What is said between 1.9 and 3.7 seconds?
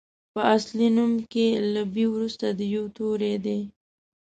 بي وروسته د يوو توری دی.